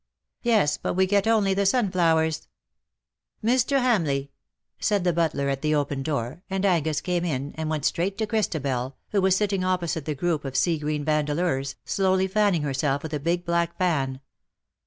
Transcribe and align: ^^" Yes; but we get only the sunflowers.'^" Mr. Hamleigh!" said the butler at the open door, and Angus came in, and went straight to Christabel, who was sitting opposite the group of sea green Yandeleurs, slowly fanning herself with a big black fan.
^^" 0.01 0.03
Yes; 0.41 0.77
but 0.79 0.95
we 0.95 1.05
get 1.05 1.27
only 1.27 1.53
the 1.53 1.67
sunflowers.'^" 1.67 2.47
Mr. 3.47 3.79
Hamleigh!" 3.79 4.29
said 4.89 5.03
the 5.03 5.13
butler 5.13 5.47
at 5.47 5.61
the 5.61 5.75
open 5.75 6.01
door, 6.01 6.41
and 6.49 6.65
Angus 6.65 7.01
came 7.01 7.23
in, 7.23 7.53
and 7.55 7.69
went 7.69 7.85
straight 7.85 8.17
to 8.17 8.25
Christabel, 8.25 8.97
who 9.11 9.21
was 9.21 9.35
sitting 9.35 9.63
opposite 9.63 10.05
the 10.05 10.15
group 10.15 10.43
of 10.43 10.57
sea 10.57 10.79
green 10.79 11.05
Yandeleurs, 11.05 11.75
slowly 11.85 12.25
fanning 12.27 12.63
herself 12.63 13.03
with 13.03 13.13
a 13.13 13.19
big 13.19 13.45
black 13.45 13.77
fan. 13.77 14.21